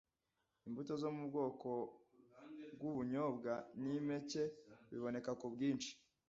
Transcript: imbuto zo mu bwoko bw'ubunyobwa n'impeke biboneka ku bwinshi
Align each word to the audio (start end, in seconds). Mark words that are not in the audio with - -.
imbuto 0.67 0.93
zo 1.01 1.09
mu 1.15 1.23
bwoko 1.29 1.69
bw'ubunyobwa 2.75 3.53
n'impeke 3.81 4.43
biboneka 4.89 5.31
ku 5.39 5.45
bwinshi 5.53 5.91